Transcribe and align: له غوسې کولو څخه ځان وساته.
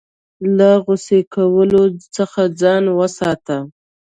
له 0.57 0.69
غوسې 0.83 1.19
کولو 1.33 1.83
څخه 2.15 2.41
ځان 2.61 2.83
وساته. 2.97 3.57